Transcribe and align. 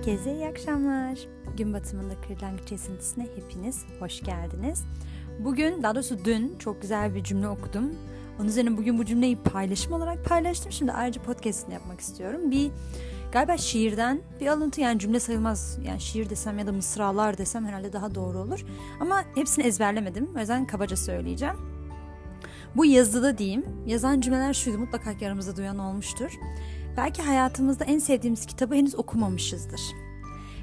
Herkese 0.00 0.34
iyi 0.34 0.46
akşamlar. 0.46 1.18
Gün 1.56 1.72
batımında 1.72 2.14
kırlangıç 2.28 2.72
esintisine 2.72 3.26
hepiniz 3.36 3.84
hoş 3.98 4.20
geldiniz. 4.20 4.84
Bugün, 5.38 5.82
daha 5.82 5.94
doğrusu 5.94 6.24
dün 6.24 6.58
çok 6.58 6.82
güzel 6.82 7.14
bir 7.14 7.24
cümle 7.24 7.48
okudum. 7.48 7.84
Onun 8.38 8.48
üzerine 8.48 8.76
bugün 8.76 8.98
bu 8.98 9.04
cümleyi 9.04 9.36
paylaşım 9.36 9.92
olarak 9.92 10.24
paylaştım. 10.24 10.72
Şimdi 10.72 10.92
ayrıca 10.92 11.22
podcastini 11.22 11.74
yapmak 11.74 12.00
istiyorum. 12.00 12.50
Bir 12.50 12.70
galiba 13.32 13.56
şiirden 13.56 14.20
bir 14.40 14.46
alıntı 14.46 14.80
yani 14.80 14.98
cümle 14.98 15.20
sayılmaz. 15.20 15.78
Yani 15.84 16.00
şiir 16.00 16.30
desem 16.30 16.58
ya 16.58 16.66
da 16.66 16.72
mısralar 16.72 17.38
desem 17.38 17.66
herhalde 17.66 17.92
daha 17.92 18.14
doğru 18.14 18.38
olur. 18.38 18.64
Ama 19.00 19.24
hepsini 19.34 19.64
ezberlemedim. 19.64 20.28
O 20.36 20.38
yüzden 20.38 20.66
kabaca 20.66 20.96
söyleyeceğim. 20.96 21.56
Bu 22.76 22.84
yazıda 22.84 23.38
diyeyim. 23.38 23.64
Yazan 23.86 24.20
cümleler 24.20 24.54
şuydu 24.54 24.78
mutlaka 24.78 25.16
ki 25.16 25.30
duyan 25.56 25.78
olmuştur. 25.78 26.38
Belki 26.96 27.22
hayatımızda 27.22 27.84
en 27.84 27.98
sevdiğimiz 27.98 28.46
kitabı 28.46 28.74
henüz 28.74 28.94
okumamışızdır. 28.94 29.80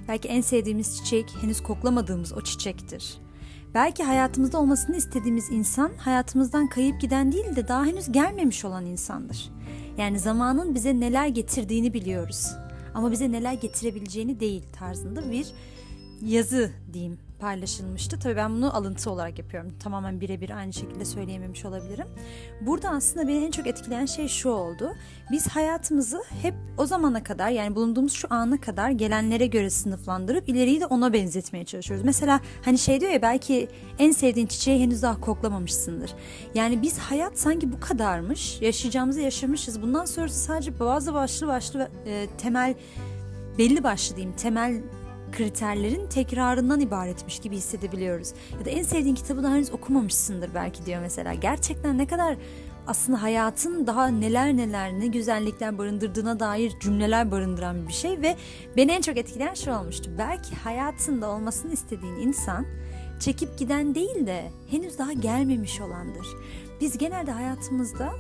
Belki 0.08 0.28
en 0.28 0.42
sevdiğimiz 0.42 0.98
çiçek 0.98 1.36
henüz 1.42 1.64
koklamadığımız 1.64 2.34
o 2.34 2.42
çiçektir. 2.42 3.18
Belki 3.74 4.04
hayatımızda 4.04 4.60
olmasını 4.60 4.98
istediğimiz 4.98 5.52
insan 5.52 5.92
hayatımızdan 5.98 6.68
kayıp 6.68 7.02
giden 7.02 7.32
değil 7.32 7.56
de 7.56 7.68
daha 7.68 7.86
henüz 7.86 8.12
gelmemiş 8.12 8.66
olan 8.66 8.86
insandır. 8.86 9.50
Yani 9.98 10.20
zamanın 10.20 10.76
bize 10.76 11.00
neler 11.00 11.28
getirdiğini 11.28 11.94
biliyoruz. 11.94 12.48
Ama 12.94 13.12
bize 13.12 13.32
neler 13.32 13.54
getirebileceğini 13.54 14.40
değil 14.40 14.64
tarzında 14.74 15.32
bir 15.32 15.48
yazı 16.22 16.72
diyeyim 16.94 17.18
paylaşılmıştı. 17.40 18.20
Tabii 18.20 18.36
ben 18.36 18.56
bunu 18.56 18.76
alıntı 18.76 19.12
olarak 19.12 19.40
yapıyorum. 19.40 19.74
Tamamen 19.80 20.22
birebir 20.22 20.50
aynı 20.50 20.74
şekilde 20.74 21.06
söyleyememiş 21.06 21.66
olabilirim. 21.66 22.08
Burada 22.62 22.90
aslında 22.90 23.28
beni 23.28 23.46
en 23.46 23.52
çok 23.52 23.68
etkileyen 23.68 24.06
şey 24.06 24.28
şu 24.28 24.50
oldu. 24.50 24.92
Biz 25.32 25.48
hayatımızı 25.48 26.24
hep 26.42 26.54
o 26.78 26.86
zamana 26.86 27.24
kadar 27.24 27.50
yani 27.50 27.76
bulunduğumuz 27.76 28.14
şu 28.14 28.28
ana 28.30 28.62
kadar 28.62 28.90
gelenlere 28.90 29.48
göre 29.48 29.70
sınıflandırıp 29.70 30.50
ileriyi 30.50 30.82
de 30.82 30.86
ona 30.86 31.14
benzetmeye 31.14 31.66
çalışıyoruz. 31.66 32.06
Mesela 32.06 32.42
hani 32.66 32.78
şey 32.78 33.02
diyor 33.02 33.12
ya 33.12 33.22
belki 33.22 33.68
en 34.00 34.12
sevdiğin 34.12 34.48
çiçeği 34.48 34.82
henüz 34.82 35.02
daha 35.02 35.22
koklamamışsındır. 35.22 36.14
Yani 36.56 36.82
biz 36.82 36.98
hayat 36.98 37.40
sanki 37.40 37.72
bu 37.72 37.80
kadarmış. 37.80 38.62
Yaşayacağımızı 38.62 39.22
yaşamışız. 39.22 39.82
Bundan 39.82 40.06
sonrası 40.06 40.40
sadece 40.40 40.80
bazı 40.80 41.14
başlı 41.14 41.48
başlı 41.48 41.90
e, 42.06 42.28
temel 42.38 42.76
belli 43.58 43.84
başlı 43.84 44.16
diyeyim 44.16 44.36
temel 44.36 44.82
kriterlerin 45.32 46.08
tekrarından 46.08 46.80
ibaretmiş 46.80 47.40
gibi 47.40 47.56
hissedebiliyoruz. 47.56 48.34
Ya 48.60 48.66
da 48.66 48.70
en 48.70 48.84
sevdiğin 48.84 49.16
kitabı 49.16 49.44
daha 49.44 49.56
henüz 49.56 49.72
okumamışsındır 49.72 50.50
belki 50.56 50.86
diyor 50.86 51.02
mesela. 51.02 51.34
Gerçekten 51.34 51.98
ne 51.98 52.08
kadar 52.08 52.38
aslında 52.88 53.22
hayatın 53.22 53.88
daha 53.88 54.08
neler 54.08 54.58
neler 54.58 54.94
ne 54.94 55.08
güzellikler 55.08 55.78
barındırdığına 55.78 56.40
dair 56.40 56.74
cümleler 56.80 57.32
barındıran 57.32 57.88
bir 57.88 57.94
şey 57.94 58.22
ve 58.22 58.36
beni 58.78 58.92
en 58.92 59.02
çok 59.02 59.18
etkileyen 59.18 59.54
şey 59.54 59.74
olmuştu. 59.74 60.12
Belki 60.18 60.56
hayatında 60.56 61.30
olmasını 61.30 61.74
istediğin 61.74 62.16
insan 62.16 62.66
çekip 63.20 63.58
giden 63.58 63.96
değil 63.96 64.28
de 64.28 64.52
henüz 64.70 64.98
daha 64.98 65.14
gelmemiş 65.14 65.82
olandır. 65.82 66.28
Biz 66.82 66.98
genelde 66.98 67.32
hayatımızda 67.32 68.14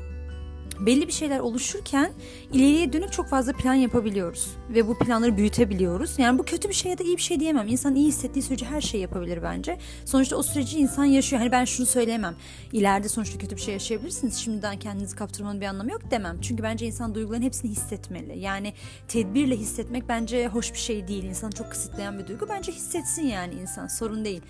belli 0.79 1.07
bir 1.07 1.13
şeyler 1.13 1.39
oluşurken 1.39 2.11
ileriye 2.53 2.93
dönük 2.93 3.11
çok 3.11 3.27
fazla 3.27 3.53
plan 3.53 3.73
yapabiliyoruz 3.73 4.47
ve 4.69 4.87
bu 4.87 4.97
planları 4.97 5.37
büyütebiliyoruz. 5.37 6.19
Yani 6.19 6.39
bu 6.39 6.43
kötü 6.43 6.69
bir 6.69 6.73
şey 6.73 6.91
ya 6.91 6.97
da 6.97 7.03
iyi 7.03 7.17
bir 7.17 7.21
şey 7.21 7.39
diyemem. 7.39 7.67
İnsan 7.67 7.95
iyi 7.95 8.07
hissettiği 8.07 8.43
sürece 8.43 8.65
her 8.65 8.81
şeyi 8.81 9.01
yapabilir 9.01 9.43
bence. 9.43 9.77
Sonuçta 10.05 10.35
o 10.35 10.43
süreci 10.43 10.79
insan 10.79 11.05
yaşıyor. 11.05 11.39
Hani 11.39 11.51
ben 11.51 11.65
şunu 11.65 11.85
söyleyemem. 11.85 12.35
İleride 12.71 13.09
sonuçta 13.09 13.37
kötü 13.37 13.55
bir 13.55 13.61
şey 13.61 13.73
yaşayabilirsiniz. 13.73 14.37
Şimdiden 14.37 14.79
kendinizi 14.79 15.15
kaptırmanın 15.15 15.61
bir 15.61 15.65
anlamı 15.65 15.91
yok 15.91 16.11
demem. 16.11 16.41
Çünkü 16.41 16.63
bence 16.63 16.85
insan 16.85 17.15
duyguların 17.15 17.41
hepsini 17.41 17.71
hissetmeli. 17.71 18.39
Yani 18.39 18.73
tedbirle 19.07 19.55
hissetmek 19.57 20.09
bence 20.09 20.47
hoş 20.47 20.73
bir 20.73 20.79
şey 20.79 21.07
değil. 21.07 21.23
İnsanı 21.23 21.51
çok 21.51 21.71
kısıtlayan 21.71 22.19
bir 22.19 22.27
duygu. 22.27 22.49
Bence 22.49 22.71
hissetsin 22.71 23.27
yani 23.27 23.53
insan. 23.53 23.87
Sorun 23.87 24.25
değil. 24.25 24.41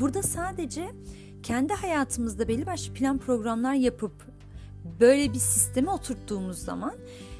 Burada 0.00 0.22
sadece 0.22 0.86
kendi 1.42 1.72
hayatımızda 1.72 2.48
belli 2.48 2.66
başlı 2.66 2.94
plan 2.94 3.18
programlar 3.18 3.74
yapıp 3.74 4.35
böyle 5.00 5.32
bir 5.32 5.38
sisteme 5.38 5.90
oturttuğumuz 5.90 6.58
zaman 6.58 6.94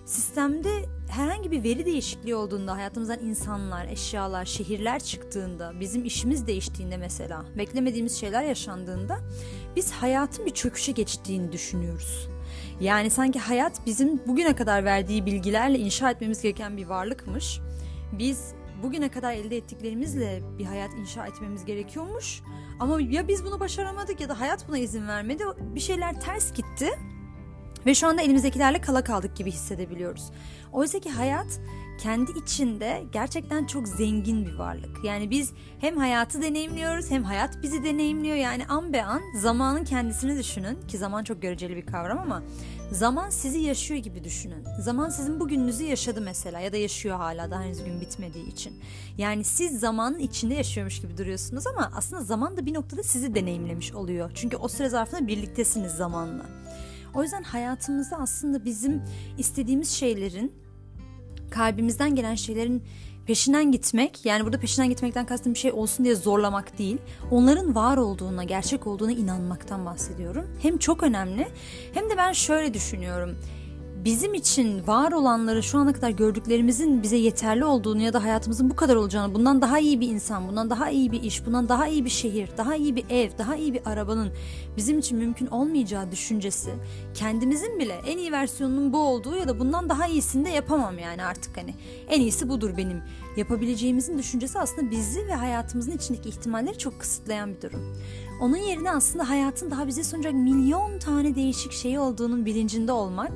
sistemde 0.04 0.70
herhangi 1.08 1.50
bir 1.50 1.64
veri 1.64 1.86
değişikliği 1.86 2.34
olduğunda 2.34 2.76
hayatımızdan 2.76 3.18
insanlar, 3.18 3.86
eşyalar, 3.86 4.44
şehirler 4.44 5.00
çıktığında, 5.00 5.72
bizim 5.80 6.04
işimiz 6.04 6.46
değiştiğinde 6.46 6.96
mesela, 6.96 7.44
beklemediğimiz 7.58 8.20
şeyler 8.20 8.42
yaşandığında 8.42 9.18
biz 9.76 9.92
hayatın 9.92 10.46
bir 10.46 10.50
çöküşe 10.50 10.92
geçtiğini 10.92 11.52
düşünüyoruz. 11.52 12.28
Yani 12.80 13.10
sanki 13.10 13.38
hayat 13.38 13.86
bizim 13.86 14.26
bugüne 14.26 14.56
kadar 14.56 14.84
verdiği 14.84 15.26
bilgilerle 15.26 15.78
inşa 15.78 16.10
etmemiz 16.10 16.42
gereken 16.42 16.76
bir 16.76 16.86
varlıkmış. 16.86 17.60
Biz 18.12 18.54
bugüne 18.82 19.08
kadar 19.08 19.32
elde 19.32 19.56
ettiklerimizle 19.56 20.42
bir 20.58 20.64
hayat 20.64 20.94
inşa 20.94 21.26
etmemiz 21.26 21.64
gerekiyormuş. 21.64 22.42
Ama 22.80 23.00
ya 23.00 23.28
biz 23.28 23.44
bunu 23.44 23.60
başaramadık 23.60 24.20
ya 24.20 24.28
da 24.28 24.40
hayat 24.40 24.68
buna 24.68 24.78
izin 24.78 25.08
vermedi. 25.08 25.44
Bir 25.58 25.80
şeyler 25.80 26.20
ters 26.20 26.52
gitti 26.52 26.90
ve 27.86 27.94
şu 27.94 28.06
anda 28.06 28.22
elimizdekilerle 28.22 28.80
kala 28.80 29.04
kaldık 29.04 29.36
gibi 29.36 29.50
hissedebiliyoruz. 29.50 30.30
Oysa 30.72 30.98
ki 30.98 31.10
hayat 31.10 31.60
kendi 31.98 32.30
içinde 32.38 33.04
gerçekten 33.12 33.64
çok 33.64 33.88
zengin 33.88 34.46
bir 34.46 34.54
varlık. 34.54 35.04
Yani 35.04 35.30
biz 35.30 35.52
hem 35.80 35.96
hayatı 35.96 36.42
deneyimliyoruz 36.42 37.10
hem 37.10 37.24
hayat 37.24 37.62
bizi 37.62 37.84
deneyimliyor. 37.84 38.36
Yani 38.36 38.66
an 38.66 38.92
be 38.92 39.04
an 39.04 39.22
zamanın 39.36 39.84
kendisini 39.84 40.38
düşünün 40.38 40.78
ki 40.88 40.98
zaman 40.98 41.24
çok 41.24 41.42
göreceli 41.42 41.76
bir 41.76 41.86
kavram 41.86 42.18
ama 42.18 42.42
zaman 42.92 43.30
sizi 43.30 43.58
yaşıyor 43.58 44.00
gibi 44.00 44.24
düşünün. 44.24 44.64
Zaman 44.80 45.08
sizin 45.08 45.40
bugününüzü 45.40 45.84
yaşadı 45.84 46.20
mesela 46.20 46.60
ya 46.60 46.72
da 46.72 46.76
yaşıyor 46.76 47.16
hala 47.16 47.50
daha 47.50 47.62
henüz 47.62 47.84
gün 47.84 48.00
bitmediği 48.00 48.46
için. 48.46 48.72
Yani 49.18 49.44
siz 49.44 49.80
zamanın 49.80 50.18
içinde 50.18 50.54
yaşıyormuş 50.54 51.00
gibi 51.00 51.18
duruyorsunuz 51.18 51.66
ama 51.66 51.90
aslında 51.94 52.22
zaman 52.22 52.56
da 52.56 52.66
bir 52.66 52.74
noktada 52.74 53.02
sizi 53.02 53.34
deneyimlemiş 53.34 53.92
oluyor. 53.92 54.30
Çünkü 54.34 54.56
o 54.56 54.68
süre 54.68 54.88
zarfında 54.88 55.26
birliktesiniz 55.26 55.92
zamanla. 55.92 56.65
O 57.14 57.22
yüzden 57.22 57.42
hayatımızda 57.42 58.16
aslında 58.16 58.64
bizim 58.64 59.02
istediğimiz 59.38 59.90
şeylerin, 59.90 60.52
kalbimizden 61.50 62.14
gelen 62.14 62.34
şeylerin 62.34 62.82
peşinden 63.26 63.72
gitmek, 63.72 64.24
yani 64.24 64.44
burada 64.44 64.60
peşinden 64.60 64.88
gitmekten 64.88 65.26
kastım 65.26 65.54
bir 65.54 65.58
şey 65.58 65.72
olsun 65.72 66.04
diye 66.04 66.14
zorlamak 66.14 66.78
değil, 66.78 66.98
onların 67.30 67.74
var 67.74 67.96
olduğuna, 67.96 68.44
gerçek 68.44 68.86
olduğuna 68.86 69.12
inanmaktan 69.12 69.86
bahsediyorum. 69.86 70.46
Hem 70.62 70.78
çok 70.78 71.02
önemli, 71.02 71.48
hem 71.94 72.10
de 72.10 72.16
ben 72.16 72.32
şöyle 72.32 72.74
düşünüyorum 72.74 73.36
bizim 74.06 74.34
için 74.34 74.86
var 74.86 75.12
olanları 75.12 75.62
şu 75.62 75.78
ana 75.78 75.92
kadar 75.92 76.10
gördüklerimizin 76.10 77.02
bize 77.02 77.16
yeterli 77.16 77.64
olduğunu 77.64 78.02
ya 78.02 78.12
da 78.12 78.22
hayatımızın 78.22 78.70
bu 78.70 78.76
kadar 78.76 78.96
olacağını, 78.96 79.34
bundan 79.34 79.62
daha 79.62 79.78
iyi 79.78 80.00
bir 80.00 80.08
insan, 80.08 80.48
bundan 80.48 80.70
daha 80.70 80.90
iyi 80.90 81.12
bir 81.12 81.22
iş, 81.22 81.46
bundan 81.46 81.68
daha 81.68 81.86
iyi 81.88 82.04
bir 82.04 82.10
şehir, 82.10 82.48
daha 82.56 82.76
iyi 82.76 82.96
bir 82.96 83.04
ev, 83.10 83.30
daha 83.38 83.56
iyi 83.56 83.74
bir 83.74 83.80
arabanın 83.84 84.32
bizim 84.76 84.98
için 84.98 85.18
mümkün 85.18 85.46
olmayacağı 85.46 86.10
düşüncesi, 86.10 86.70
kendimizin 87.14 87.78
bile 87.78 88.00
en 88.06 88.18
iyi 88.18 88.32
versiyonunun 88.32 88.92
bu 88.92 88.98
olduğu 88.98 89.36
ya 89.36 89.48
da 89.48 89.58
bundan 89.58 89.88
daha 89.88 90.06
iyisini 90.06 90.44
de 90.44 90.50
yapamam 90.50 90.98
yani 90.98 91.24
artık 91.24 91.56
hani 91.56 91.74
en 92.08 92.20
iyisi 92.20 92.48
budur 92.48 92.70
benim 92.76 93.02
yapabileceğimizin 93.36 94.18
düşüncesi 94.18 94.58
aslında 94.58 94.90
bizi 94.90 95.26
ve 95.26 95.34
hayatımızın 95.34 95.92
içindeki 95.92 96.28
ihtimalleri 96.28 96.78
çok 96.78 97.00
kısıtlayan 97.00 97.54
bir 97.54 97.60
durum. 97.60 97.96
Onun 98.40 98.56
yerine 98.56 98.90
aslında 98.90 99.28
hayatın 99.28 99.70
daha 99.70 99.86
bize 99.86 100.04
sunacak 100.04 100.34
milyon 100.34 100.98
tane 100.98 101.34
değişik 101.34 101.72
şeyi 101.72 101.98
olduğunun 101.98 102.46
bilincinde 102.46 102.92
olmak 102.92 103.32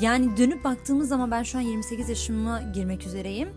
yani 0.00 0.36
dönüp 0.36 0.64
baktığımız 0.64 1.08
zaman 1.08 1.30
ben 1.30 1.42
şu 1.42 1.58
an 1.58 1.62
28 1.62 2.08
yaşıma 2.08 2.62
girmek 2.62 3.06
üzereyim. 3.06 3.48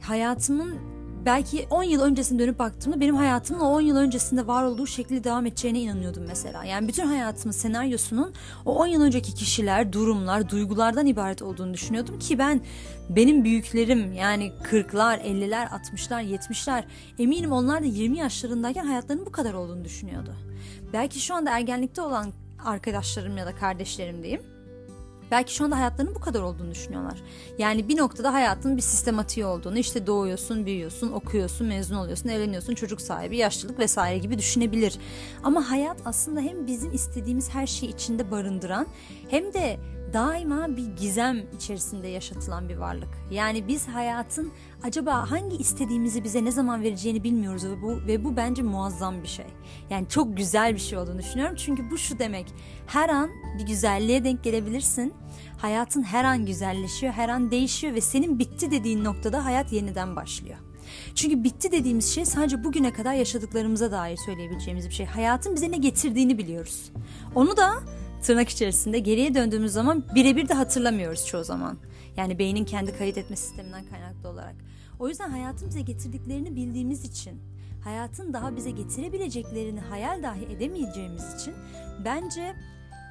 Hayatımın 0.00 0.96
belki 1.26 1.66
10 1.70 1.82
yıl 1.82 2.02
öncesine 2.02 2.38
dönüp 2.38 2.58
baktığımda 2.58 3.00
benim 3.00 3.16
hayatımın 3.16 3.60
o 3.60 3.68
10 3.68 3.80
yıl 3.80 3.96
öncesinde 3.96 4.46
var 4.46 4.64
olduğu 4.64 4.86
şekilde 4.86 5.24
devam 5.24 5.46
edeceğine 5.46 5.80
inanıyordum 5.80 6.24
mesela. 6.28 6.64
Yani 6.64 6.88
bütün 6.88 7.06
hayatımın 7.06 7.52
senaryosunun 7.52 8.32
o 8.64 8.74
10 8.76 8.86
yıl 8.86 9.02
önceki 9.02 9.34
kişiler, 9.34 9.92
durumlar, 9.92 10.48
duygulardan 10.48 11.06
ibaret 11.06 11.42
olduğunu 11.42 11.74
düşünüyordum 11.74 12.18
ki 12.18 12.38
ben 12.38 12.60
benim 13.08 13.44
büyüklerim 13.44 14.12
yani 14.12 14.52
40'lar, 14.62 15.20
50'ler, 15.20 15.68
60'lar, 15.68 16.22
70'ler 16.22 16.84
eminim 17.18 17.52
onlar 17.52 17.82
da 17.82 17.86
20 17.86 18.18
yaşlarındayken 18.18 18.84
hayatlarının 18.84 19.26
bu 19.26 19.32
kadar 19.32 19.54
olduğunu 19.54 19.84
düşünüyordu. 19.84 20.34
Belki 20.92 21.20
şu 21.20 21.34
anda 21.34 21.50
ergenlikte 21.50 22.02
olan 22.02 22.32
arkadaşlarım 22.64 23.36
ya 23.36 23.46
da 23.46 23.54
kardeşlerim 23.54 24.22
diyeyim 24.22 24.55
Belki 25.30 25.54
şu 25.54 25.64
anda 25.64 25.76
hayatlarının 25.76 26.14
bu 26.14 26.20
kadar 26.20 26.40
olduğunu 26.40 26.70
düşünüyorlar. 26.70 27.22
Yani 27.58 27.88
bir 27.88 27.96
noktada 27.96 28.32
hayatın 28.32 28.76
bir 28.76 28.82
sistematiği 28.82 29.46
olduğunu 29.46 29.78
işte 29.78 30.06
doğuyorsun, 30.06 30.66
büyüyorsun, 30.66 31.12
okuyorsun, 31.12 31.66
mezun 31.66 31.96
oluyorsun, 31.96 32.28
evleniyorsun, 32.28 32.74
çocuk 32.74 33.00
sahibi, 33.00 33.36
yaşlılık 33.36 33.78
vesaire 33.78 34.18
gibi 34.18 34.38
düşünebilir. 34.38 34.98
Ama 35.42 35.70
hayat 35.70 35.96
aslında 36.04 36.40
hem 36.40 36.66
bizim 36.66 36.92
istediğimiz 36.92 37.54
her 37.54 37.66
şeyi 37.66 37.92
içinde 37.92 38.30
barındıran 38.30 38.86
hem 39.28 39.52
de 39.52 39.76
daima 40.16 40.76
bir 40.76 40.96
gizem 40.96 41.46
içerisinde 41.56 42.08
yaşatılan 42.08 42.68
bir 42.68 42.76
varlık. 42.76 43.08
Yani 43.30 43.68
biz 43.68 43.88
hayatın 43.88 44.52
acaba 44.82 45.30
hangi 45.30 45.56
istediğimizi 45.56 46.24
bize 46.24 46.44
ne 46.44 46.52
zaman 46.52 46.82
vereceğini 46.82 47.24
bilmiyoruz 47.24 47.64
ve 47.64 47.82
bu 47.82 48.06
ve 48.06 48.24
bu 48.24 48.36
bence 48.36 48.62
muazzam 48.62 49.22
bir 49.22 49.28
şey. 49.28 49.46
Yani 49.90 50.08
çok 50.08 50.36
güzel 50.36 50.74
bir 50.74 50.80
şey 50.80 50.98
olduğunu 50.98 51.18
düşünüyorum. 51.18 51.56
Çünkü 51.56 51.90
bu 51.90 51.98
şu 51.98 52.18
demek. 52.18 52.54
Her 52.86 53.08
an 53.08 53.30
bir 53.58 53.66
güzelliğe 53.66 54.24
denk 54.24 54.44
gelebilirsin. 54.44 55.14
Hayatın 55.58 56.02
her 56.02 56.24
an 56.24 56.46
güzelleşiyor, 56.46 57.12
her 57.12 57.28
an 57.28 57.50
değişiyor 57.50 57.94
ve 57.94 58.00
senin 58.00 58.38
bitti 58.38 58.70
dediğin 58.70 59.04
noktada 59.04 59.44
hayat 59.44 59.72
yeniden 59.72 60.16
başlıyor. 60.16 60.58
Çünkü 61.14 61.44
bitti 61.44 61.72
dediğimiz 61.72 62.14
şey 62.14 62.24
sadece 62.24 62.64
bugüne 62.64 62.92
kadar 62.92 63.14
yaşadıklarımıza 63.14 63.92
dair 63.92 64.16
söyleyebileceğimiz 64.16 64.88
bir 64.88 64.94
şey. 64.94 65.06
Hayatın 65.06 65.54
bize 65.54 65.70
ne 65.70 65.76
getirdiğini 65.76 66.38
biliyoruz. 66.38 66.92
Onu 67.34 67.56
da 67.56 67.72
tırnak 68.22 68.48
içerisinde 68.48 68.98
geriye 68.98 69.34
döndüğümüz 69.34 69.72
zaman 69.72 70.04
birebir 70.14 70.48
de 70.48 70.54
hatırlamıyoruz 70.54 71.26
çoğu 71.26 71.44
zaman. 71.44 71.78
Yani 72.16 72.38
beynin 72.38 72.64
kendi 72.64 72.98
kayıt 72.98 73.18
etme 73.18 73.36
sisteminden 73.36 73.84
kaynaklı 73.84 74.28
olarak. 74.28 74.54
O 74.98 75.08
yüzden 75.08 75.30
hayatın 75.30 75.68
bize 75.68 75.80
getirdiklerini 75.80 76.56
bildiğimiz 76.56 77.04
için, 77.04 77.40
hayatın 77.84 78.32
daha 78.32 78.56
bize 78.56 78.70
getirebileceklerini 78.70 79.80
hayal 79.80 80.22
dahi 80.22 80.44
edemeyeceğimiz 80.44 81.34
için 81.40 81.54
bence 82.04 82.54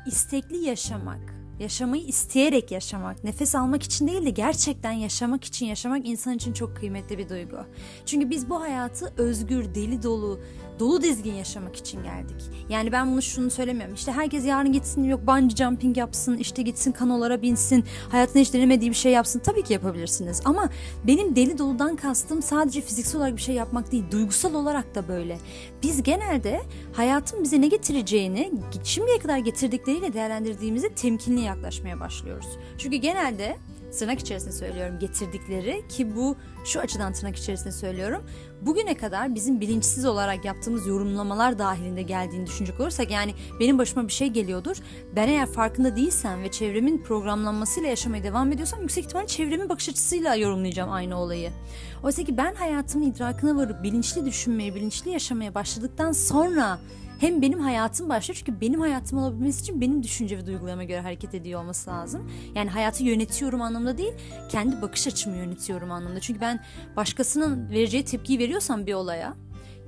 istekli 0.08 0.58
yaşamak, 0.58 1.36
yaşamayı 1.60 2.04
isteyerek 2.04 2.72
yaşamak, 2.72 3.24
nefes 3.24 3.56
almak 3.56 3.84
için 3.84 4.08
değil 4.08 4.26
de 4.26 4.30
gerçekten 4.30 4.92
yaşamak 4.92 5.44
için 5.44 5.66
yaşamak 5.66 6.08
insan 6.08 6.34
için 6.34 6.54
çok 6.54 6.78
kıymetli 6.78 7.18
bir 7.18 7.30
duygu. 7.30 7.58
Çünkü 8.06 8.30
biz 8.30 8.50
bu 8.50 8.62
hayatı 8.62 9.14
özgür, 9.18 9.76
deli 9.76 10.04
dolu, 10.04 10.40
dolu 10.80 11.02
dizgin 11.02 11.34
yaşamak 11.34 11.76
için 11.76 12.04
geldik. 12.04 12.36
Yani 12.70 12.92
ben 12.92 13.12
bunu 13.12 13.22
şunu 13.22 13.52
söylemiyorum. 13.52 13.96
İşte 13.96 14.12
herkes 14.12 14.46
yarın 14.46 14.72
gitsin 14.72 15.04
yok 15.04 15.28
bungee 15.28 15.56
jumping 15.56 15.98
yapsın, 15.98 16.38
işte 16.38 16.62
gitsin 16.62 16.92
kanolara 16.92 17.42
binsin, 17.42 17.86
hayatında 18.12 18.40
hiç 18.40 18.54
denemediği 18.54 18.92
bir 18.92 18.96
şey 18.96 19.12
yapsın. 19.12 19.40
Tabii 19.40 19.64
ki 19.64 19.74
yapabilirsiniz 19.74 20.42
ama 20.46 20.70
benim 21.08 21.36
deli 21.36 21.58
doludan 21.58 21.96
kastım 21.96 22.42
sadece 22.42 22.82
fiziksel 22.82 23.18
olarak 23.22 23.36
bir 23.36 23.42
şey 23.42 23.56
yapmak 23.56 23.92
değil, 23.92 24.04
duygusal 24.12 24.54
olarak 24.54 24.96
da 24.96 25.08
böyle. 25.08 25.38
Biz 25.84 26.04
genelde 26.04 26.62
hayatın 26.94 27.44
bize 27.44 27.62
ne 27.62 27.68
getireceğini 27.68 28.52
şimdiye 28.84 29.20
kadar 29.20 29.38
getirdikleriyle 29.38 30.14
değerlendirdiğimizde 30.14 30.90
temkinli 30.90 31.42
yaklaşmaya 31.42 32.00
başlıyoruz. 32.00 32.48
Çünkü 32.78 32.98
genelde 32.98 33.58
tırnak 33.92 34.20
içerisinde 34.20 34.52
söylüyorum 34.52 35.00
getirdikleri 35.00 35.88
ki 35.88 36.16
bu 36.16 36.36
şu 36.66 36.80
açıdan 36.80 37.14
tırnak 37.14 37.36
içerisinde 37.36 37.72
söylüyorum. 37.72 38.24
Bugüne 38.62 38.98
kadar 38.98 39.36
bizim 39.36 39.62
bilinçsiz 39.62 40.06
olarak 40.06 40.46
yaptığımız 40.46 40.88
yorumlamalar 40.88 41.60
dahilinde 41.60 42.02
geldiğini 42.02 42.48
düşünecek 42.48 42.80
olursak 42.80 43.12
yani 43.12 43.34
benim 43.60 43.78
başıma 43.78 44.08
bir 44.08 44.14
şey 44.14 44.28
geliyordur. 44.28 44.78
Ben 45.16 45.28
eğer 45.28 45.46
farkında 45.46 45.96
değilsem 45.96 46.44
ve 46.44 46.52
çevremin 46.52 47.04
programlanmasıyla 47.04 47.90
yaşamaya 47.90 48.24
devam 48.24 48.52
ediyorsam 48.52 48.82
yüksek 48.82 49.06
ihtimalle 49.06 49.28
çevremin 49.28 49.70
bakış 49.70 49.90
açısıyla 49.90 50.36
yorumlayacağım 50.36 50.92
aynı 50.92 51.20
olayı. 51.20 51.52
Oysa 52.04 52.24
ki 52.24 52.38
ben 52.38 52.56
hayatımın 52.56 53.06
idrakına 53.06 53.56
varıp 53.56 53.84
bilinçli 53.84 54.26
düşünmeye, 54.26 54.76
bilinçli 54.76 55.12
yaşamaya 55.12 55.56
başladıktan 55.56 56.12
sonra 56.12 56.80
hem 57.20 57.42
benim 57.42 57.60
hayatım 57.60 58.10
başlıyor 58.10 58.44
çünkü 58.46 58.62
benim 58.62 58.80
hayatım 58.80 59.20
olabilmesi 59.20 59.62
için 59.62 59.82
benim 59.82 60.04
düşünce 60.04 60.38
ve 60.38 60.46
duygularıma 60.46 60.84
göre 60.84 61.02
hareket 61.02 61.36
ediyor 61.36 61.62
olması 61.62 61.90
lazım. 61.90 62.32
Yani 62.56 62.70
hayatı 62.70 63.04
yönetiyorum 63.04 63.62
anlamda 63.62 63.98
değil, 63.98 64.14
kendi 64.50 64.82
bakış 64.82 65.08
açımı 65.08 65.38
yönetiyorum 65.38 65.92
anlamda. 65.92 66.20
Çünkü 66.20 66.42
ben 66.42 66.60
başkasının 66.96 67.70
vereceği 67.70 68.06
tepkiyi 68.06 68.40
veriyorsam 68.40 68.86
bir 68.86 68.94
olaya 68.94 69.36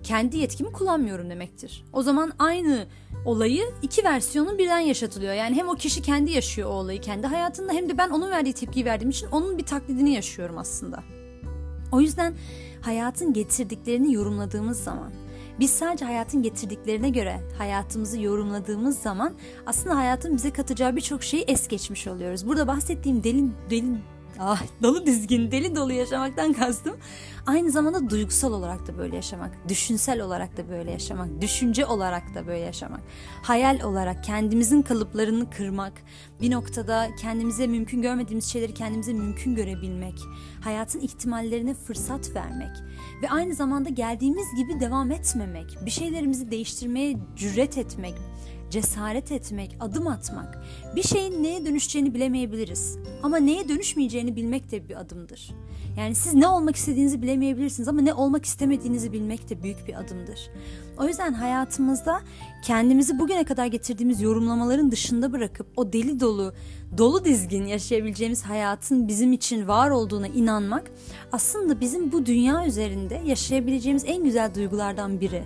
kendi 0.04 0.38
yetkimi 0.38 0.72
kullanmıyorum 0.72 1.30
demektir. 1.30 1.86
O 1.94 2.02
zaman 2.02 2.34
aynı 2.40 2.86
olayı 3.26 3.64
iki 3.82 4.04
versiyonun 4.04 4.58
birden 4.58 4.80
yaşatılıyor. 4.80 5.34
Yani 5.34 5.56
hem 5.56 5.70
o 5.70 5.76
kişi 5.76 6.02
kendi 6.02 6.32
yaşıyor 6.32 6.70
o 6.70 6.74
olayı 6.74 7.02
kendi 7.02 7.28
hayatında 7.28 7.74
hem 7.74 7.90
de 7.90 7.98
ben 7.98 8.10
onun 8.10 8.32
verdiği 8.32 8.54
tepkiyi 8.54 8.86
verdiğim 8.86 9.10
için 9.10 9.28
onun 9.32 9.58
bir 9.58 9.64
taklidini 9.64 10.14
yaşıyorum 10.14 10.58
aslında. 10.58 11.04
O 11.92 12.02
yüzden 12.02 12.34
hayatın 12.82 13.34
getirdiklerini 13.34 14.14
yorumladığımız 14.14 14.84
zaman 14.84 15.12
biz 15.60 15.72
sadece 15.72 16.06
hayatın 16.06 16.44
getirdiklerine 16.44 17.10
göre 17.10 17.42
hayatımızı 17.58 18.22
yorumladığımız 18.22 19.00
zaman 19.00 19.36
aslında 19.66 19.96
hayatın 19.96 20.36
bize 20.36 20.52
katacağı 20.52 20.96
birçok 20.96 21.24
şeyi 21.24 21.44
es 21.48 21.68
geçmiş 21.68 22.08
oluyoruz. 22.08 22.48
Burada 22.48 22.68
bahsettiğim 22.68 23.24
deli, 23.24 23.44
deli 23.70 23.98
ah, 24.40 24.62
dolu 24.84 25.06
dizgin, 25.06 25.52
deli 25.52 25.76
dolu 25.76 25.94
yaşamaktan 25.94 26.54
kastım. 26.54 26.98
Aynı 27.46 27.72
zamanda 27.72 28.10
duygusal 28.10 28.54
olarak 28.54 28.88
da 28.88 28.98
böyle 28.98 29.16
yaşamak, 29.16 29.70
düşünsel 29.70 30.22
olarak 30.22 30.58
da 30.58 30.70
böyle 30.70 30.92
yaşamak, 30.92 31.42
düşünce 31.42 31.86
olarak 31.86 32.36
da 32.36 32.48
böyle 32.48 32.60
yaşamak, 32.60 33.02
hayal 33.44 33.82
olarak 33.82 34.24
kendimizin 34.24 34.82
kalıplarını 34.82 35.50
kırmak, 35.50 35.94
bir 36.42 36.52
noktada 36.52 37.08
kendimize 37.22 37.68
mümkün 37.68 38.02
görmediğimiz 38.02 38.46
şeyleri 38.46 38.74
kendimize 38.74 39.14
mümkün 39.14 39.56
görebilmek, 39.56 40.20
hayatın 40.64 41.00
ihtimallerine 41.00 41.74
fırsat 41.74 42.36
vermek 42.36 42.72
ve 43.22 43.30
aynı 43.30 43.56
zamanda 43.56 43.90
geldiğimiz 43.90 44.46
gibi 44.58 44.80
devam 44.80 45.12
etmemek, 45.12 45.78
bir 45.86 45.92
şeylerimizi 45.92 46.52
değiştirmeye 46.52 47.18
cüret 47.36 47.78
etmek, 47.78 48.14
cesaret 48.70 49.32
etmek, 49.32 49.78
adım 49.80 50.08
atmak. 50.08 50.60
Bir 50.96 51.04
şeyin 51.04 51.44
neye 51.44 51.66
dönüşeceğini 51.66 52.14
bilemeyebiliriz. 52.14 52.98
Ama 53.24 53.38
neye 53.38 53.70
dönüşmeyeceğini 53.70 54.36
bilmek 54.36 54.72
de 54.72 54.90
bir 54.90 55.00
adımdır. 55.00 55.52
Yani 55.98 56.16
siz 56.16 56.34
ne 56.34 56.48
olmak 56.48 56.76
istediğinizi 56.76 57.22
bilemeyebilirsiniz 57.22 57.88
ama 57.88 58.02
ne 58.02 58.14
olmak 58.14 58.46
istemediğinizi 58.46 59.14
bilmek 59.14 59.50
de 59.50 59.64
büyük 59.64 59.88
bir 59.88 60.00
adımdır. 60.00 60.50
O 61.00 61.08
yüzden 61.08 61.34
hayatımızda 61.34 62.22
kendimizi 62.64 63.20
bugüne 63.20 63.44
kadar 63.44 63.66
getirdiğimiz 63.66 64.22
yorumlamaların 64.22 64.92
dışında 64.92 65.32
bırakıp 65.32 65.68
o 65.76 65.94
deli 65.94 66.20
dolu, 66.20 66.54
dolu 66.98 67.26
dizgin 67.26 67.66
yaşayabileceğimiz 67.66 68.44
hayatın 68.44 69.08
bizim 69.08 69.34
için 69.34 69.68
var 69.68 69.90
olduğuna 69.90 70.28
inanmak 70.28 70.92
aslında 71.32 71.82
bizim 71.82 72.12
bu 72.12 72.26
dünya 72.26 72.66
üzerinde 72.66 73.22
yaşayabileceğimiz 73.26 74.04
en 74.08 74.24
güzel 74.24 74.56
duygulardan 74.56 75.22
biri. 75.22 75.44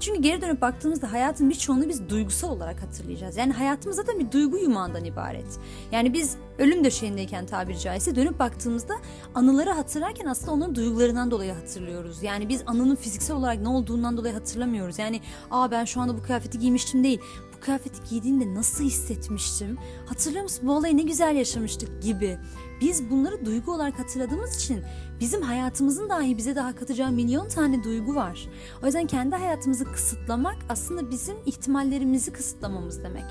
Çünkü 0.00 0.22
geri 0.22 0.40
dönüp 0.40 0.60
baktığımızda 0.60 1.12
hayatın 1.12 1.50
birçoğunu 1.50 1.88
biz 1.88 2.08
duygusal 2.08 2.48
olarak 2.48 2.82
hatırlayacağız. 2.82 3.36
Yani 3.36 3.52
hayatımız 3.52 3.96
zaten 3.96 4.18
bir 4.18 4.32
duygu 4.32 4.58
yumağından 4.58 5.04
ibaret. 5.04 5.58
Yani 5.92 6.12
biz 6.12 6.36
ölüm 6.58 6.84
döşeğindeyken 6.84 7.46
tabiri 7.46 7.78
caizse 7.80 8.16
dönüp 8.16 8.38
baktığımızda 8.38 8.94
anıları 9.34 9.70
hatırlarken 9.70 10.26
aslında 10.26 10.52
onların 10.52 10.74
duygularından 10.74 11.30
dolayı 11.30 11.52
hatırlıyoruz. 11.52 12.22
Yani 12.22 12.48
biz 12.48 12.62
anının 12.66 12.96
fiziksel 12.96 13.36
olarak 13.36 13.60
ne 13.60 13.68
olduğundan 13.68 14.16
dolayı 14.16 14.34
hatırlamıyoruz. 14.34 14.98
Yani 14.98 15.20
aa 15.50 15.70
ben 15.70 15.84
şu 15.84 16.00
anda 16.00 16.16
bu 16.16 16.22
kıyafeti 16.22 16.58
giymiştim 16.58 17.04
değil. 17.04 17.20
Kıyafeti 17.64 18.08
giydiğimde 18.10 18.54
nasıl 18.54 18.84
hissetmiştim? 18.84 19.78
Hatırlıyor 20.06 20.42
musun 20.42 20.68
bu 20.68 20.72
olayı 20.72 20.96
ne 20.96 21.02
güzel 21.02 21.36
yaşamıştık 21.36 22.02
gibi. 22.02 22.38
Biz 22.80 23.10
bunları 23.10 23.46
duygu 23.46 23.72
olarak 23.72 23.98
hatırladığımız 23.98 24.56
için 24.56 24.82
bizim 25.20 25.42
hayatımızın 25.42 26.08
dahi 26.08 26.36
bize 26.36 26.56
daha 26.56 26.74
katacağı 26.74 27.12
milyon 27.12 27.48
tane 27.48 27.84
duygu 27.84 28.14
var. 28.14 28.48
O 28.82 28.86
yüzden 28.86 29.06
kendi 29.06 29.36
hayatımızı 29.36 29.84
kısıtlamak 29.84 30.56
aslında 30.68 31.10
bizim 31.10 31.36
ihtimallerimizi 31.46 32.32
kısıtlamamız 32.32 33.02
demek. 33.02 33.26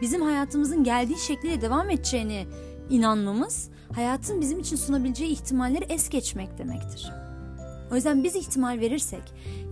Bizim 0.00 0.22
hayatımızın 0.22 0.84
geldiği 0.84 1.18
şekliyle 1.18 1.60
devam 1.60 1.90
edeceğini 1.90 2.46
inanmamız, 2.90 3.70
hayatın 3.92 4.40
bizim 4.40 4.58
için 4.58 4.76
sunabileceği 4.76 5.30
ihtimalleri 5.30 5.84
es 5.84 6.08
geçmek 6.08 6.58
demektir. 6.58 7.23
O 7.92 7.94
yüzden 7.94 8.24
biz 8.24 8.36
ihtimal 8.36 8.80
verirsek, 8.80 9.22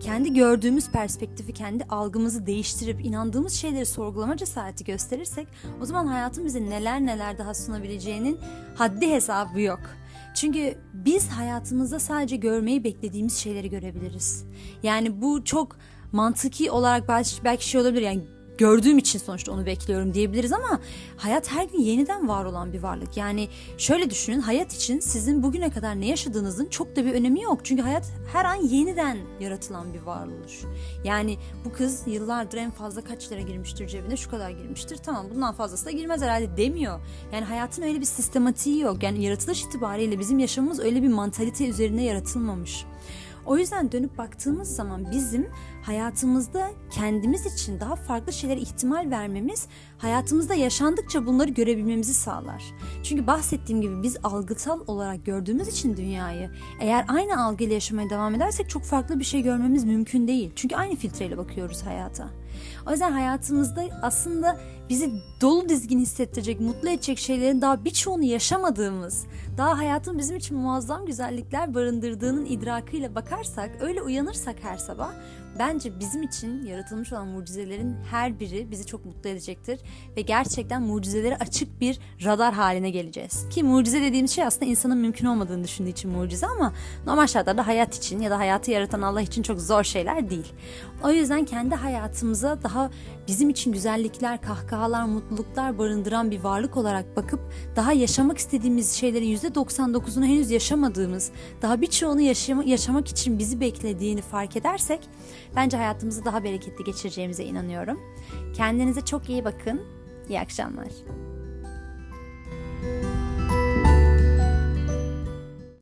kendi 0.01 0.35
gördüğümüz 0.35 0.91
perspektifi, 0.91 1.53
kendi 1.53 1.85
algımızı 1.85 2.47
değiştirip 2.47 3.05
inandığımız 3.05 3.53
şeyleri 3.53 3.87
sorgulama 3.87 4.37
cesareti 4.37 4.85
gösterirsek 4.85 5.49
o 5.83 5.85
zaman 5.85 6.07
hayatın 6.07 6.45
bize 6.45 6.63
neler 6.63 7.01
neler 7.01 7.39
daha 7.39 7.55
sunabileceğinin 7.55 8.39
haddi 8.75 9.11
hesabı 9.11 9.61
yok. 9.61 9.81
Çünkü 10.35 10.75
biz 10.95 11.29
hayatımızda 11.29 12.01
sadece 12.01 12.37
görmeyi 12.37 12.85
beklediğimiz 12.85 13.37
şeyleri 13.37 13.71
görebiliriz. 13.71 14.45
Yani 14.83 15.23
bu 15.23 15.45
çok 15.45 15.77
mantıki 16.13 16.71
olarak 16.71 17.09
belki, 17.09 17.45
belki 17.45 17.69
şey 17.69 17.81
olabilir 17.81 18.03
yani 18.03 18.23
gördüğüm 18.63 18.99
için 18.99 19.19
sonuçta 19.19 19.53
onu 19.53 19.67
bekliyorum 19.67 20.15
diyebiliriz 20.15 20.53
ama 20.53 20.81
hayat 21.17 21.53
her 21.53 21.65
gün 21.65 21.81
yeniden 21.81 22.29
var 22.29 22.45
olan 22.45 22.73
bir 22.73 22.83
varlık. 22.83 23.17
Yani 23.17 23.49
şöyle 23.79 24.11
düşünün 24.11 24.41
hayat 24.41 24.75
için 24.75 25.01
sizin 25.01 25.43
bugüne 25.43 25.71
kadar 25.71 26.01
ne 26.01 26.07
yaşadığınızın 26.07 26.67
çok 26.67 26.97
da 26.97 27.05
bir 27.05 27.13
önemi 27.13 27.43
yok. 27.43 27.61
Çünkü 27.65 27.83
hayat 27.83 28.11
her 28.33 28.45
an 28.45 28.55
yeniden 28.55 29.19
yaratılan 29.41 29.95
bir 29.95 30.03
varoluş. 30.03 30.61
Yani 31.05 31.39
bu 31.65 31.73
kız 31.73 32.03
yıllardır 32.07 32.59
en 32.59 32.71
fazla 32.71 33.05
kaç 33.05 33.33
lira 33.33 33.41
girmiştir 33.41 33.89
cebine 33.89 34.17
şu 34.17 34.31
kadar 34.31 34.51
girmiştir. 34.51 34.97
Tamam 34.97 35.27
bundan 35.35 35.55
fazlası 35.55 35.87
da 35.87 35.91
girmez 35.91 36.23
herhalde 36.23 36.57
demiyor. 36.57 37.01
Yani 37.33 37.45
hayatın 37.45 37.83
öyle 37.83 38.01
bir 38.01 38.07
sistematiği 38.07 38.81
yok. 38.81 39.03
Yani 39.03 39.25
yaratılış 39.25 39.63
itibariyle 39.63 40.19
bizim 40.19 40.39
yaşamımız 40.39 40.81
öyle 40.81 41.03
bir 41.03 41.09
mantalite 41.09 41.69
üzerine 41.69 42.05
yaratılmamış. 42.05 42.85
O 43.47 43.59
yüzden 43.59 43.93
dönüp 43.93 44.19
baktığımız 44.19 44.77
zaman 44.77 45.11
bizim 45.13 45.49
hayatımızda 45.83 46.71
kendimiz 46.91 47.47
için 47.47 47.81
daha 47.81 47.97
farklı 47.97 48.33
şeylere 48.33 48.61
ihtimal 48.61 49.11
vermemiz 49.11 49.67
hayatımızda 49.99 50.55
yaşandıkça 50.55 51.27
bunları 51.27 51.51
görebilmemizi 51.51 52.15
sağlar. 52.15 52.63
Çünkü 53.03 53.27
bahsettiğim 53.27 53.83
gibi 53.83 54.03
biz 54.03 54.17
algısal 54.23 54.81
olarak 54.87 55.27
gördüğümüz 55.27 55.69
için 55.69 55.97
dünyayı 55.97 56.51
eğer 56.81 57.05
aynı 57.09 57.45
algıyla 57.45 57.75
yaşamaya 57.75 58.11
devam 58.11 58.35
edersek 58.35 58.71
çok 58.71 58.83
farklı 58.83 59.19
bir 59.19 59.25
şey 59.25 59.43
görmemiz 59.43 59.85
mümkün 59.85 60.29
değil. 60.29 60.53
Çünkü 60.57 60.77
aynı 60.77 60.97
filtreyle 60.97 61.39
bakıyoruz 61.39 61.83
hayata. 61.83 62.42
O 62.87 62.91
yüzden 62.91 63.13
hayatımızda 63.13 63.83
aslında 64.03 64.61
bizi 64.89 65.11
dolu 65.41 65.69
dizgin 65.69 66.01
hissettirecek, 66.01 66.61
mutlu 66.61 66.89
edecek 66.89 67.19
şeylerin 67.19 67.61
daha 67.61 67.85
birçoğunu 67.85 68.25
yaşamadığımız, 68.25 69.27
daha 69.59 69.79
hayatın 69.79 70.19
bizim 70.19 70.37
için 70.37 70.57
muazzam 70.57 71.07
güzellikler 71.07 71.75
barındırdığının 71.75 72.47
idrakıyla 72.47 73.15
bakarsak, 73.15 73.71
öyle 73.81 74.03
uyanırsak 74.03 74.57
her 74.63 74.77
sabah 74.77 75.13
bence 75.59 76.01
bizim 76.01 76.23
için 76.23 76.67
yaratılmış 76.67 77.13
olan 77.13 77.29
mucizelerin 77.29 77.97
her 78.11 78.41
biri 78.41 78.71
bizi 78.71 78.87
çok 78.87 79.05
mutlu 79.05 79.31
edecektir 79.31 79.81
ve 80.17 80.21
gerçekten 80.21 80.83
mucizelere 80.83 81.37
açık 81.37 81.81
bir 81.81 81.99
radar 82.25 82.55
haline 82.55 82.91
geleceğiz. 82.91 83.49
Ki 83.49 83.63
mucize 83.63 84.03
dediğimiz 84.03 84.31
şey 84.31 84.45
aslında 84.45 84.65
insanın 84.65 84.99
mümkün 84.99 85.27
olmadığını 85.27 85.65
düşündüğü 85.65 85.91
için 85.91 86.11
mucize 86.11 86.47
ama 86.47 86.73
normal 87.07 87.27
şartlarda 87.27 87.67
hayat 87.67 87.97
için 87.97 88.21
ya 88.21 88.31
da 88.31 88.39
hayatı 88.39 88.71
yaratan 88.71 89.03
Allah 89.03 89.21
için 89.21 89.43
çok 89.43 89.61
zor 89.61 89.85
şeyler 89.85 90.31
değil. 90.31 90.53
O 91.05 91.11
yüzden 91.11 91.45
kendi 91.45 91.75
hayatımıza 91.75 92.63
daha 92.63 92.91
bizim 93.29 93.51
için 93.51 93.73
güzellikler, 93.73 94.43
kahkahalar, 94.43 95.05
mutluluklar 95.05 95.79
barındıran 95.79 96.31
bir 96.31 96.41
varlık 96.41 96.77
olarak 96.77 97.17
bakıp 97.17 97.41
daha 97.77 97.93
yaşamak 97.93 98.39
istediğimiz 98.39 98.93
şeylerin 98.93 99.37
%99'unu 99.37 100.25
henüz 100.25 100.51
yaşamadığımız, 100.51 101.31
daha 101.63 101.81
birçoğunu 101.81 102.21
yaşama, 102.21 102.65
yaşamak 102.65 103.09
için 103.09 103.39
bizi 103.39 103.61
beklediğini 103.61 104.23
fark 104.23 104.57
edersek 104.57 105.01
bence 105.57 105.77
hayatımızı 105.77 106.25
daha 106.25 106.45
bereketli 106.45 106.85
geçireceğimize 106.85 107.45
inanıyorum. 107.45 108.01
Kendinize 108.55 109.01
çok 109.01 109.29
iyi 109.29 109.45
bakın. 109.45 109.83
İyi 110.29 110.41
akşamlar. 110.41 110.89